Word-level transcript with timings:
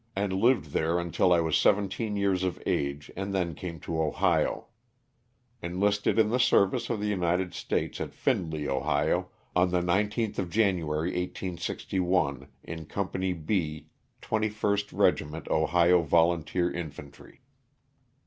and 0.15 0.33
lived 0.33 0.71
there 0.71 0.97
until 0.97 1.31
I 1.31 1.41
was 1.41 1.55
seventeen 1.55 2.15
years 2.15 2.41
of 2.43 2.59
age, 2.65 3.11
and 3.15 3.35
then 3.35 3.53
came 3.53 3.79
to 3.81 4.01
Ohio. 4.01 4.65
Enlisted 5.61 6.17
in 6.17 6.29
the 6.31 6.39
service 6.39 6.89
of 6.89 6.99
the 6.99 7.05
United 7.05 7.53
States 7.53 8.01
at 8.01 8.15
Findley, 8.15 8.67
Ohio, 8.67 9.29
on 9.55 9.69
the 9.69 9.81
19th 9.81 10.39
of 10.39 10.49
January, 10.49 11.09
1861, 11.09 12.47
in 12.63 12.87
Company 12.87 13.33
B 13.33 13.89
2lst 14.23 14.85
Regiment 14.91 15.47
Ohio 15.49 16.01
Volunteer 16.01 16.71
Infantry. 16.71 17.41